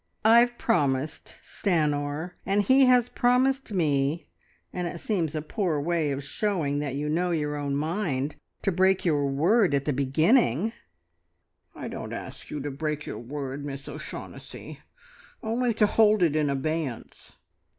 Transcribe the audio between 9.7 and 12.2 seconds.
at the beginning!" "I don't